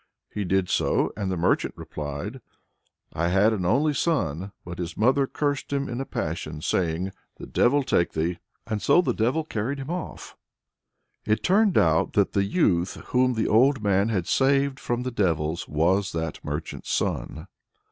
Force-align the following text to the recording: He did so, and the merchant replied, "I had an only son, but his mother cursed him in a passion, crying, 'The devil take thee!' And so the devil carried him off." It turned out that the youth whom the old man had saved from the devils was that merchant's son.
He 0.33 0.45
did 0.45 0.67
so, 0.67 1.13
and 1.15 1.31
the 1.31 1.37
merchant 1.37 1.75
replied, 1.77 2.41
"I 3.13 3.27
had 3.27 3.53
an 3.53 3.65
only 3.67 3.93
son, 3.93 4.51
but 4.65 4.79
his 4.79 4.97
mother 4.97 5.27
cursed 5.27 5.71
him 5.71 5.87
in 5.87 6.01
a 6.01 6.05
passion, 6.07 6.59
crying, 6.59 7.11
'The 7.37 7.45
devil 7.45 7.83
take 7.83 8.13
thee!' 8.13 8.39
And 8.65 8.81
so 8.81 9.01
the 9.03 9.13
devil 9.13 9.43
carried 9.43 9.77
him 9.77 9.91
off." 9.91 10.35
It 11.23 11.43
turned 11.43 11.77
out 11.77 12.13
that 12.13 12.33
the 12.33 12.45
youth 12.45 12.95
whom 13.09 13.35
the 13.35 13.47
old 13.47 13.83
man 13.83 14.09
had 14.09 14.25
saved 14.25 14.79
from 14.79 15.03
the 15.03 15.11
devils 15.11 15.67
was 15.67 16.13
that 16.13 16.43
merchant's 16.43 16.89
son. 16.91 17.45